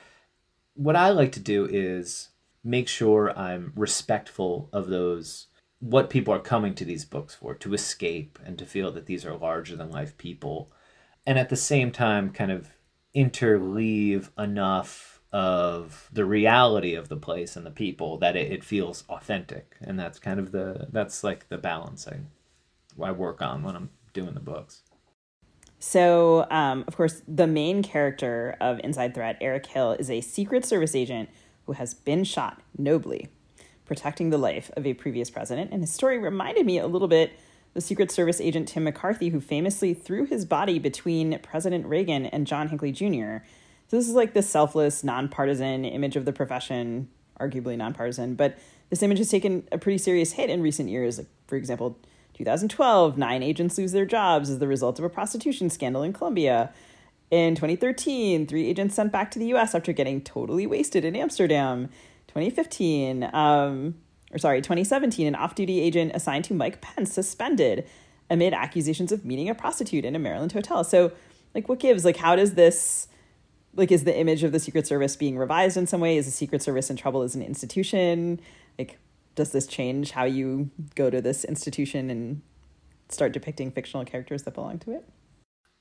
[0.75, 2.29] what I like to do is
[2.63, 5.47] make sure I'm respectful of those
[5.81, 9.25] what people are coming to these books for to escape and to feel that these
[9.25, 10.71] are larger than life people.
[11.27, 12.69] And at the same time kind of
[13.17, 19.05] interleave enough of the reality of the place and the people that it, it feels
[19.09, 19.77] authentic.
[19.81, 22.27] And that's kind of the that's like the balancing
[23.03, 24.83] I, work on when I'm doing the books.
[25.79, 30.67] So, um, of course, the main character of Inside Threat, Eric Hill, is a Secret
[30.67, 31.31] Service agent
[31.71, 33.29] who has been shot nobly,
[33.87, 35.71] protecting the life of a previous president.
[35.71, 37.31] And his story reminded me a little bit
[37.75, 42.45] the Secret Service agent Tim McCarthy, who famously threw his body between President Reagan and
[42.45, 43.45] John Hinckley Jr.
[43.87, 49.01] So, this is like the selfless, nonpartisan image of the profession, arguably nonpartisan, but this
[49.05, 51.19] image has taken a pretty serious hit in recent years.
[51.19, 51.97] Like, for example,
[52.35, 56.73] 2012, nine agents lose their jobs as the result of a prostitution scandal in Colombia.
[57.31, 61.89] In 2013, three agents sent back to the US after getting totally wasted in Amsterdam.
[62.27, 63.95] 2015, um,
[64.33, 67.87] or sorry, 2017, an off duty agent assigned to Mike Pence suspended
[68.29, 70.85] amid accusations of meeting a prostitute in a Maryland hotel.
[70.85, 71.13] So,
[71.55, 72.05] like, what gives?
[72.05, 73.09] Like, how does this,
[73.75, 76.17] like, is the image of the Secret Service being revised in some way?
[76.17, 78.41] Is the Secret Service in trouble as an institution?
[78.79, 78.99] Like,
[79.35, 82.43] does this change how you go to this institution and
[83.09, 85.09] start depicting fictional characters that belong to it?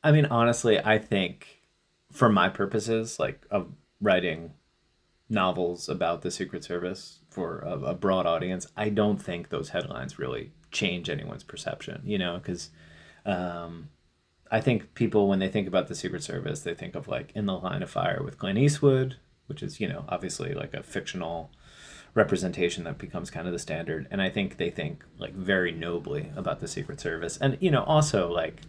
[0.03, 1.61] I mean, honestly, I think
[2.11, 4.53] for my purposes, like of writing
[5.29, 10.17] novels about the Secret Service for a, a broad audience, I don't think those headlines
[10.17, 12.69] really change anyone's perception, you know, because
[13.25, 13.89] um,
[14.51, 17.45] I think people, when they think about the Secret Service, they think of like In
[17.45, 21.51] the Line of Fire with Clint Eastwood, which is, you know, obviously like a fictional
[22.15, 24.07] representation that becomes kind of the standard.
[24.09, 27.37] And I think they think like very nobly about the Secret Service.
[27.37, 28.61] And, you know, also like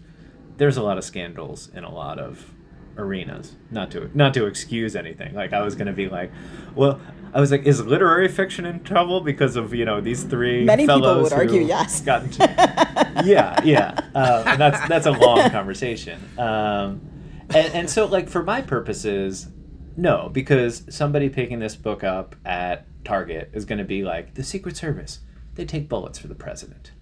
[0.61, 2.53] there's a lot of scandals in a lot of
[2.99, 3.57] arenas.
[3.71, 5.35] Not to not to excuse anything.
[5.35, 6.31] Like I was gonna be like,
[6.75, 7.01] well,
[7.33, 10.65] I was like, is literary fiction in trouble because of you know these three?
[10.65, 12.03] Many people would argue yes.
[12.03, 12.43] Got into,
[13.25, 13.99] yeah, yeah.
[14.15, 16.21] Uh, and that's that's a long conversation.
[16.39, 17.01] Um,
[17.49, 19.49] and, and so like for my purposes,
[19.97, 24.45] no, because somebody picking this book up at Target is going to be like the
[24.45, 25.21] Secret Service.
[25.55, 26.93] They take bullets for the president,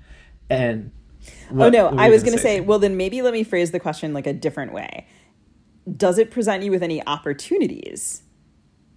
[0.49, 0.93] and
[1.51, 4.27] oh no, I was going say, well, then maybe let me phrase the question like
[4.27, 5.07] a different way.
[5.97, 8.23] Does it present you with any opportunities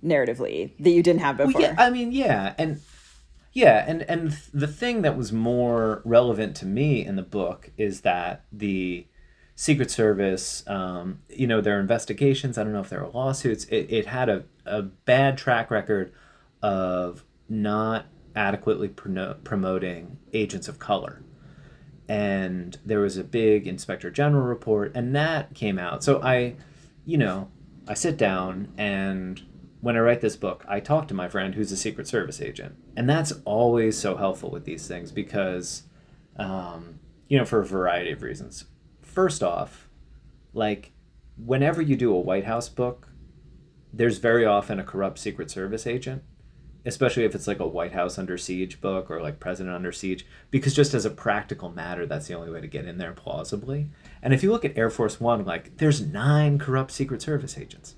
[0.03, 1.61] narratively that you didn't have before?
[1.61, 2.81] Well, yeah, I mean, yeah, and
[3.53, 8.01] yeah, and and the thing that was more relevant to me in the book is
[8.01, 9.07] that the
[9.55, 12.57] Secret Service, um, you know, their investigations.
[12.57, 13.65] I don't know if there were lawsuits.
[13.65, 16.13] It, it had a, a bad track record
[16.63, 18.05] of not
[18.35, 21.21] adequately promoting agents of color.
[22.11, 26.03] And there was a big inspector general report, and that came out.
[26.03, 26.55] So I,
[27.05, 27.49] you know,
[27.87, 29.41] I sit down and
[29.79, 32.75] when I write this book, I talk to my friend who's a Secret Service agent.
[32.97, 35.83] And that's always so helpful with these things because,
[36.35, 38.65] um, you know, for a variety of reasons.
[39.01, 39.87] First off,
[40.53, 40.91] like,
[41.37, 43.07] whenever you do a White House book,
[43.93, 46.23] there's very often a corrupt Secret Service agent,
[46.85, 50.25] especially if it's like a White House under siege book or like President under siege,
[50.49, 53.89] because just as a practical matter, that's the only way to get in there plausibly.
[54.21, 57.95] And if you look at Air Force One, like, there's nine corrupt Secret Service agents.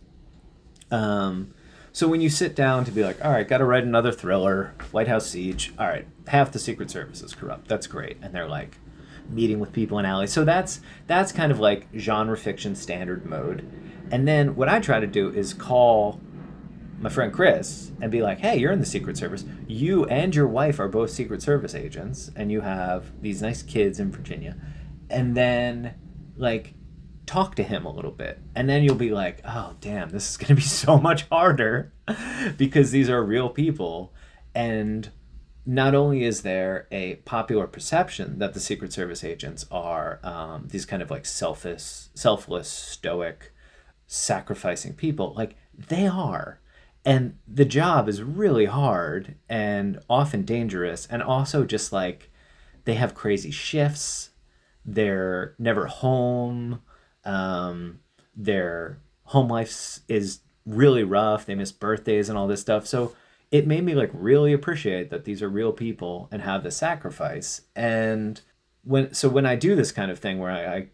[0.92, 1.54] Um,
[1.92, 4.74] so when you sit down to be like, all right, got to write another thriller,
[4.92, 5.74] White House Siege.
[5.78, 7.68] All right, half the Secret Service is corrupt.
[7.68, 8.78] That's great, and they're like
[9.30, 10.34] meeting with people in alleys.
[10.34, 13.66] So that's that's kind of like genre fiction standard mode.
[14.12, 16.20] And then what I try to do is call
[17.04, 19.44] my friend Chris and be like, hey, you're in the Secret Service.
[19.68, 24.00] You and your wife are both Secret Service agents, and you have these nice kids
[24.00, 24.56] in Virginia.
[25.10, 25.96] And then,
[26.38, 26.76] like,
[27.26, 28.40] talk to him a little bit.
[28.56, 31.92] And then you'll be like, oh, damn, this is going to be so much harder
[32.58, 34.14] because these are real people.
[34.56, 35.12] And
[35.66, 40.86] not only is there a popular perception that the Secret Service agents are um, these
[40.86, 43.52] kind of like selfish, selfless, stoic,
[44.08, 46.62] sacrificing people, like they are.
[47.06, 52.32] And the job is really hard and often dangerous, and also just like
[52.86, 54.30] they have crazy shifts.
[54.86, 56.82] They're never home
[57.26, 58.00] um,
[58.36, 61.46] their home life is really rough.
[61.46, 62.88] They miss birthdays and all this stuff.
[62.88, 63.16] So
[63.52, 67.62] it made me like really appreciate that these are real people and have the sacrifice.
[67.76, 68.42] And
[68.84, 70.88] when so when I do this kind of thing where I, I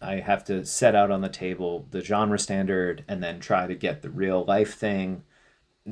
[0.00, 3.74] I have to set out on the table the genre standard and then try to
[3.74, 5.24] get the real life thing,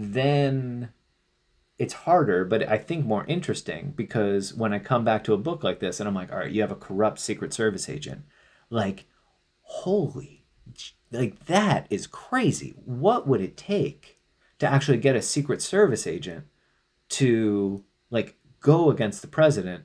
[0.05, 0.91] then
[1.79, 5.63] it's harder, but I think more interesting because when I come back to a book
[5.63, 8.23] like this and I'm like, all right, you have a corrupt Secret Service agent,
[8.71, 9.07] like
[9.63, 10.45] holy
[11.13, 12.75] like that is crazy.
[12.85, 14.21] What would it take
[14.59, 16.47] to actually get a secret service agent
[17.11, 19.85] to like go against the president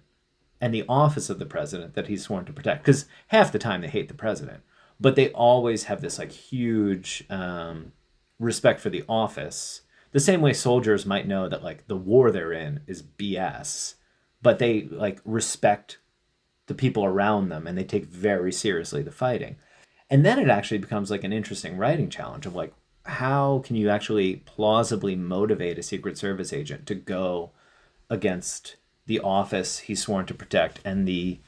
[0.59, 2.83] and the office of the president that he's sworn to protect?
[2.83, 4.63] Because half the time they hate the president
[5.01, 7.91] but they always have this like huge um,
[8.39, 12.53] respect for the office the same way soldiers might know that like the war they're
[12.53, 13.95] in is bs
[14.41, 15.99] but they like respect
[16.67, 19.57] the people around them and they take very seriously the fighting.
[20.09, 22.73] And then it actually becomes like an interesting writing challenge of like
[23.05, 27.51] how can you actually plausibly motivate a secret service agent to go
[28.09, 28.75] against
[29.07, 31.39] the office he's sworn to protect and the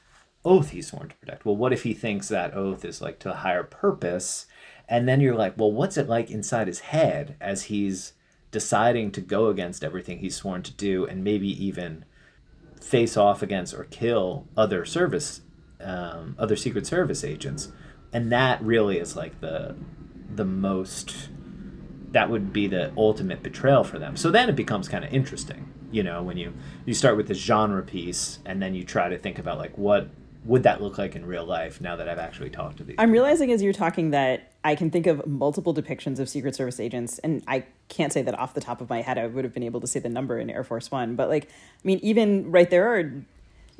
[0.43, 1.45] oath he's sworn to protect?
[1.45, 4.45] Well what if he thinks that oath is like to a higher purpose?
[4.89, 8.13] And then you're like well what's it like inside his head as he's
[8.53, 12.05] deciding to go against everything he's sworn to do and maybe even
[12.79, 15.41] face off against or kill other service
[15.81, 17.69] um, other secret service agents.
[18.13, 19.75] And that really is like the
[20.33, 21.29] the most
[22.11, 24.15] that would be the ultimate betrayal for them.
[24.15, 26.53] So then it becomes kind of interesting you know when you
[26.85, 30.09] you start with this genre piece and then you try to think about like what
[30.43, 33.11] would that look like in real life now that I've actually talked to these I'm
[33.11, 37.19] realizing as you're talking that I can think of multiple depictions of Secret Service agents,
[37.19, 39.63] and I can't say that off the top of my head I would have been
[39.63, 42.69] able to say the number in Air Force One, but like, I mean, even right
[42.69, 43.11] there are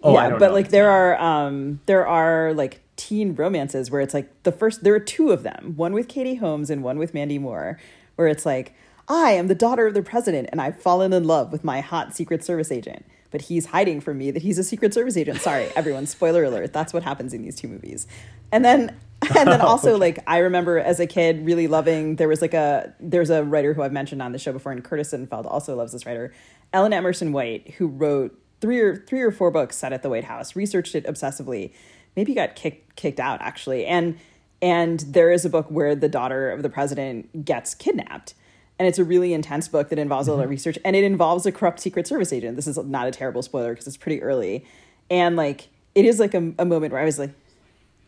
[0.04, 4.14] Oh, yeah, but know like there are um there are like teen romances where it's
[4.14, 7.14] like the first there are two of them, one with Katie Holmes and one with
[7.14, 7.80] Mandy Moore,
[8.16, 8.74] where it's like
[9.08, 12.16] I am the daughter of the president and I've fallen in love with my hot
[12.16, 15.40] Secret Service agent, but he's hiding from me that he's a Secret Service agent.
[15.40, 16.74] Sorry, everyone, spoiler alert.
[16.74, 18.06] That's what happens in these two movies.
[18.52, 18.98] And then
[19.38, 22.54] and then oh, also like I remember as a kid really loving there was like
[22.54, 25.76] a there's a writer who I've mentioned on the show before and Curtis Sittenfeld also
[25.76, 26.34] loves this writer.
[26.72, 30.24] Ellen Emerson White who wrote three or three or four books set at the White
[30.24, 31.74] House, researched it obsessively.
[32.16, 33.86] Maybe got kicked kicked out actually.
[33.86, 34.18] And
[34.62, 38.36] and there is a book where the daughter of the president gets kidnapped.
[38.80, 40.52] And it's a really intense book that involves a lot of mm-hmm.
[40.52, 42.56] research and it involves a corrupt Secret Service agent.
[42.56, 44.66] This is not a terrible spoiler because it's pretty early.
[45.10, 47.32] And like it is like a, a moment where I was like,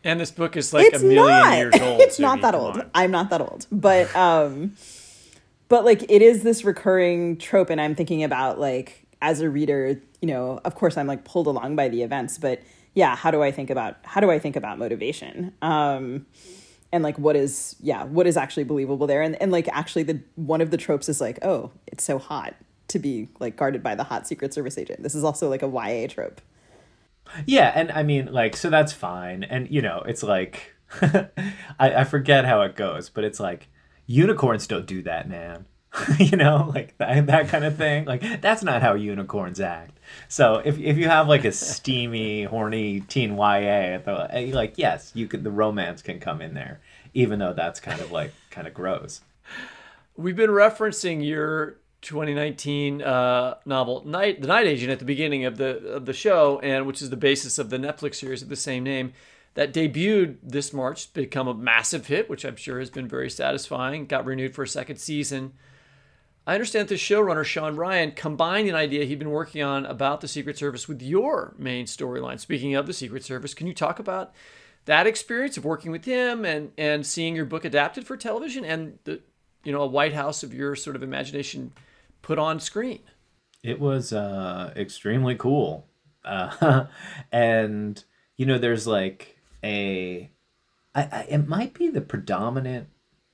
[0.06, 1.56] And this book is like it's a million not.
[1.58, 2.00] years old.
[2.00, 2.76] it's not that old.
[2.78, 2.90] on.
[2.94, 3.66] I'm not that old.
[3.72, 4.74] But um
[5.68, 10.00] but like it is this recurring trope and I'm thinking about like as a reader,
[10.20, 12.62] you know, of course I'm like pulled along by the events, but
[12.94, 15.52] yeah, how do I think about how do I think about motivation?
[15.60, 16.24] Um
[16.92, 19.22] and like what is yeah, what is actually believable there?
[19.22, 22.54] And and like actually the one of the tropes is like, oh, it's so hot
[22.88, 25.02] to be like guarded by the hot Secret Service agent.
[25.02, 26.40] This is also like a YA trope.
[27.46, 29.44] Yeah, and I mean, like, so that's fine.
[29.44, 31.30] And, you know, it's like, I,
[31.78, 33.68] I forget how it goes, but it's like,
[34.06, 35.66] unicorns don't do that, man.
[36.18, 38.04] you know, like that, that kind of thing.
[38.04, 39.98] Like, that's not how unicorns act.
[40.28, 45.26] So if, if you have like a steamy, horny teen YA, eh, like, yes, you
[45.26, 46.80] could, the romance can come in there,
[47.14, 49.20] even though that's kind of like, kind of gross.
[50.16, 55.56] We've been referencing your 2019 uh, novel "Night," the Night Agent, at the beginning of
[55.56, 58.56] the of the show, and which is the basis of the Netflix series of the
[58.56, 59.12] same name
[59.54, 64.06] that debuted this March, become a massive hit, which I'm sure has been very satisfying.
[64.06, 65.54] Got renewed for a second season.
[66.46, 70.28] I understand the showrunner Shawn Ryan combined an idea he'd been working on about the
[70.28, 72.38] Secret Service with your main storyline.
[72.38, 74.32] Speaking of the Secret Service, can you talk about
[74.84, 78.98] that experience of working with him and and seeing your book adapted for television and
[79.04, 79.20] the
[79.64, 81.72] you know a White House of your sort of imagination
[82.22, 83.00] put on screen?
[83.62, 85.86] It was uh, extremely cool.
[86.26, 86.86] Uh,
[87.30, 88.02] and,
[88.36, 90.28] you know, there's like a.
[90.92, 92.88] I, I, it might be the predominant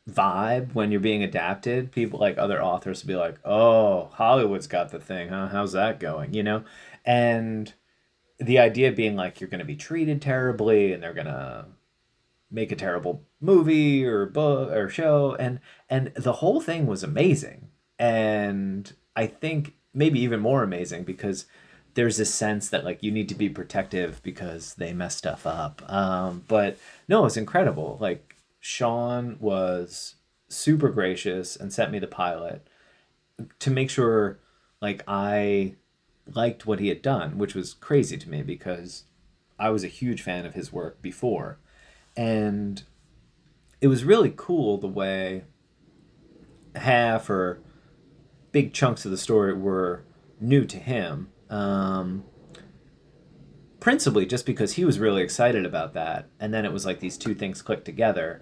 [0.07, 1.91] vibe when you're being adapted.
[1.91, 5.49] People like other authors will be like, oh, Hollywood's got the thing, huh?
[5.49, 6.35] How's that going?
[6.35, 6.65] You know?
[7.07, 7.73] And
[8.39, 11.67] the idea being like you're going to be treated terribly and they're going to
[12.51, 15.59] make a terrible movie or book or show and
[15.89, 17.69] and the whole thing was amazing
[18.03, 21.47] and i think maybe even more amazing because
[21.95, 25.83] there's this sense that like you need to be protective because they mess stuff up.
[25.93, 26.79] Um, but
[27.09, 27.99] no it was incredible.
[28.01, 30.15] Like shawn was
[30.49, 32.67] super gracious and sent me the pilot
[33.59, 34.39] to make sure
[34.81, 35.75] like i
[36.33, 39.05] liked what he had done which was crazy to me because
[39.59, 41.59] i was a huge fan of his work before.
[42.17, 42.83] And
[43.81, 45.45] it was really cool the way
[46.77, 47.63] half or
[48.53, 50.05] big chunks of the story were
[50.41, 52.25] new to him um,
[53.81, 57.19] principally just because he was really excited about that and then it was like these
[57.19, 58.41] two things clicked together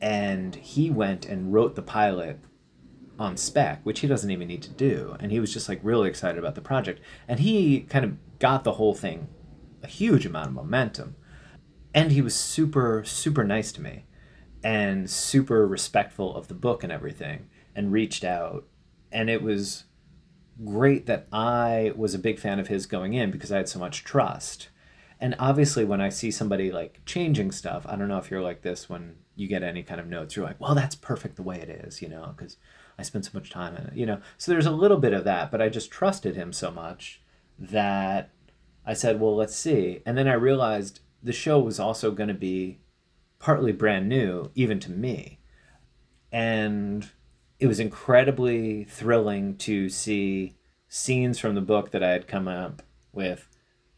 [0.00, 2.38] and he went and wrote the pilot
[3.18, 6.08] on spec which he doesn't even need to do and he was just like really
[6.08, 9.28] excited about the project and he kind of got the whole thing
[9.82, 11.16] a huge amount of momentum
[11.92, 14.04] and he was super super nice to me
[14.62, 18.64] and super respectful of the book and everything and reached out
[19.12, 19.84] and it was
[20.64, 23.78] great that I was a big fan of his going in because I had so
[23.78, 24.68] much trust.
[25.20, 28.62] And obviously when I see somebody like changing stuff, I don't know if you're like
[28.62, 31.56] this when you get any kind of notes, you're like, well, that's perfect the way
[31.56, 32.56] it is, you know, because
[32.98, 34.20] I spent so much time in it, you know.
[34.36, 37.22] So there's a little bit of that, but I just trusted him so much
[37.58, 38.30] that
[38.84, 40.02] I said, well, let's see.
[40.06, 42.80] And then I realized the show was also going to be
[43.38, 45.40] partly brand new, even to me.
[46.32, 47.08] And
[47.58, 50.54] it was incredibly thrilling to see
[50.88, 52.82] scenes from the book that I had come up
[53.12, 53.48] with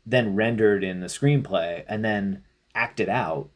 [0.06, 2.42] then rendered in the screenplay and then
[2.74, 3.50] acted out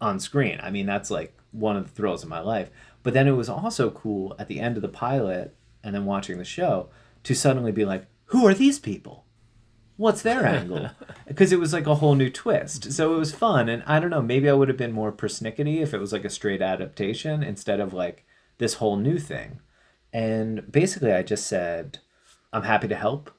[0.00, 0.58] on screen.
[0.62, 2.70] I mean, that's like one of the thrills of my life.
[3.02, 6.38] But then it was also cool at the end of the pilot and then watching
[6.38, 6.88] the show
[7.24, 9.24] to suddenly be like, who are these people?
[9.96, 10.90] What's their angle?
[11.26, 12.92] Because it was like a whole new twist.
[12.92, 13.68] So it was fun.
[13.68, 16.24] And I don't know, maybe I would have been more persnickety if it was like
[16.24, 18.24] a straight adaptation instead of like
[18.58, 19.60] this whole new thing.
[20.12, 21.98] And basically, I just said,
[22.52, 23.30] I'm happy to help.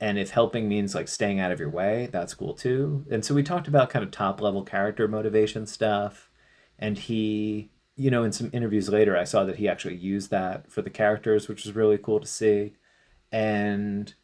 [0.00, 3.04] And if helping means like staying out of your way, that's cool too.
[3.10, 6.30] And so we talked about kind of top level character motivation stuff.
[6.78, 10.70] And he, you know, in some interviews later, I saw that he actually used that
[10.70, 12.74] for the characters, which was really cool to see.
[13.32, 14.14] And,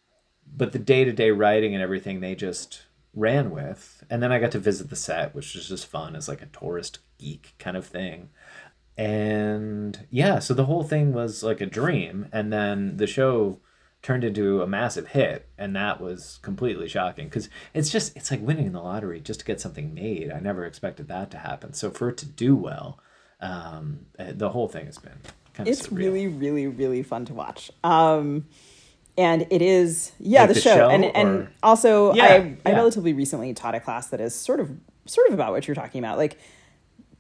[0.47, 4.05] but the day to day writing and everything, they just ran with.
[4.09, 6.47] And then I got to visit the set, which was just fun as like a
[6.47, 8.29] tourist geek kind of thing.
[8.97, 12.29] And yeah, so the whole thing was like a dream.
[12.33, 13.59] And then the show
[14.03, 17.27] turned into a massive hit and that was completely shocking.
[17.27, 20.31] Because it's just it's like winning the lottery just to get something made.
[20.31, 21.73] I never expected that to happen.
[21.73, 23.01] So for it to do well
[23.41, 25.19] um, eh, the whole thing has been
[25.55, 25.99] kind of it's surreal.
[25.99, 27.71] really really really fun to watch.
[27.83, 28.47] Um
[29.17, 32.57] and it is yeah Like the, the show, show, and or- and also Yeah, I,
[32.67, 34.71] I relatively recently taught a class that is sort of
[35.07, 36.17] sort of about what you're talking about.
[36.19, 36.39] Like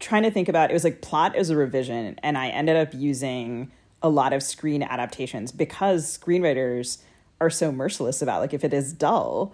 [0.04, 2.92] trying to think about it was like plot as a revision and i ended up
[2.94, 3.70] using
[4.02, 6.98] a lot of screen adaptations because screenwriters
[7.40, 9.52] are so merciless about like if it is dull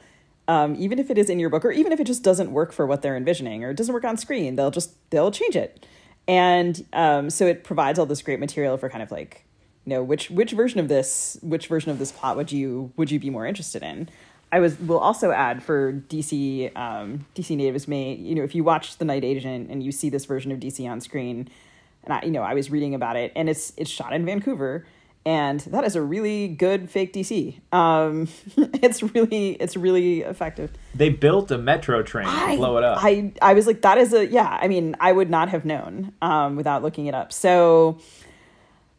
[0.48, 2.72] um, even if it is in your book or even if it just doesn't work
[2.72, 5.86] for what they're envisioning or it doesn't work on screen they'll just they'll change it.
[6.26, 9.44] And um, so it provides all this great material for kind of like
[9.84, 13.10] you know which which version of this which version of this plot would you would
[13.10, 14.08] you be more interested in
[14.52, 18.64] i was will also add for dc um, dc natives may you know if you
[18.64, 21.48] watch the night agent and you see this version of dc on screen
[22.04, 24.86] and i you know i was reading about it and it's it's shot in vancouver
[25.26, 28.28] and that is a really good fake dc um,
[28.82, 33.32] it's really it's really effective they built a metro train to blow it up I
[33.42, 34.58] I was like, that is a yeah.
[34.60, 37.32] I mean, I would not have known um, without looking it up.
[37.32, 37.98] So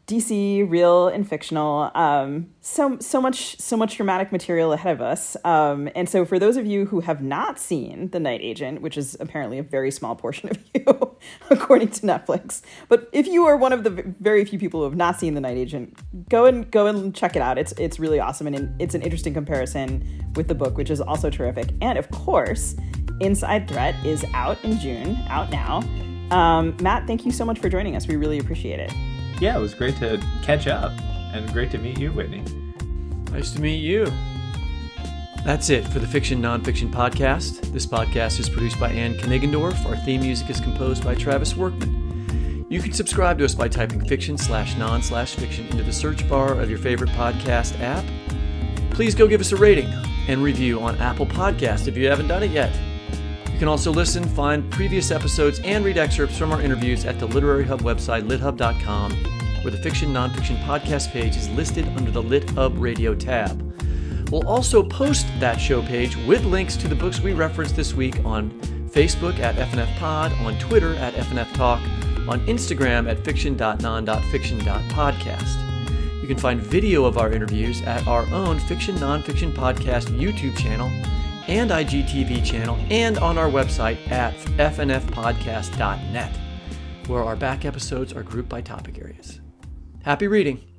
[0.08, 1.90] DC, real and fictional.
[1.94, 5.36] Um, so so much so much dramatic material ahead of us.
[5.44, 8.98] Um, and so for those of you who have not seen The Night Agent, which
[8.98, 11.16] is apparently a very small portion of you,
[11.50, 13.90] according to Netflix, but if you are one of the
[14.20, 15.96] very few people who have not seen The Night Agent,
[16.28, 17.56] go and go and check it out.
[17.56, 21.30] It's it's really awesome and it's an interesting comparison with the book, which is also
[21.30, 21.68] terrific.
[21.80, 22.74] And of course,
[23.20, 25.82] Inside Threat is out in June, out now.
[26.36, 28.08] Um, Matt, thank you so much for joining us.
[28.08, 28.92] We really appreciate it.
[29.40, 30.92] Yeah it was great to catch up
[31.32, 32.44] and great to meet you whitney
[33.32, 34.06] Nice to meet you.
[35.42, 37.72] That's it for the Fiction Nonfiction Podcast.
[37.72, 39.86] This podcast is produced by Anne Kniggendorf.
[39.86, 42.66] Our theme music is composed by Travis Workman.
[42.68, 46.28] You can subscribe to us by typing fiction slash non slash fiction into the search
[46.28, 48.04] bar of your favorite podcast app.
[48.90, 49.90] Please go give us a rating
[50.28, 52.78] and review on Apple Podcast if you haven't done it yet.
[53.62, 57.28] You can also listen, find previous episodes, and read excerpts from our interviews at the
[57.28, 59.12] Literary Hub website, lithub.com,
[59.62, 63.72] where the Fiction Nonfiction podcast page is listed under the Lit Hub Radio tab.
[64.32, 68.24] We'll also post that show page with links to the books we referenced this week
[68.24, 68.50] on
[68.90, 71.78] Facebook at FNF Pod, on Twitter at FNF Talk,
[72.28, 76.20] on Instagram at fiction.non.fiction.podcast.
[76.20, 80.90] You can find video of our interviews at our own Fiction Nonfiction Podcast YouTube channel
[81.48, 86.38] and IGTV channel and on our website at fnfpodcast.net,
[87.06, 89.40] where our back episodes are grouped by topic areas.
[90.02, 90.71] Happy reading!